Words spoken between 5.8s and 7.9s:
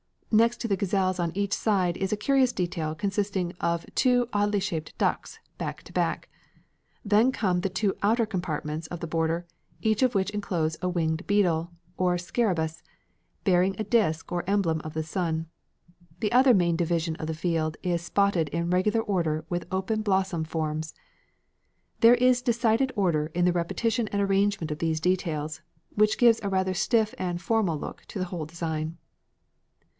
to back; then come the